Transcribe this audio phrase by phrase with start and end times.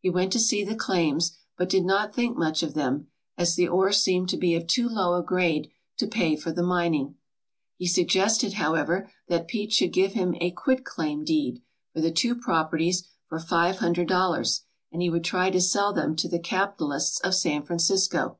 [0.00, 3.68] He went to see the claims, but did not think much of them, as the
[3.68, 7.16] ore seemed to be of too low a grade to pay for the mining.
[7.76, 10.82] He sug gested, however, that Pete should give him a gjiit
[11.26, 11.58] daim 4gecLfor
[11.94, 16.28] the two properties for five hundred dollars, and he would try to sell them to
[16.30, 18.38] the capitalists of San Francisco.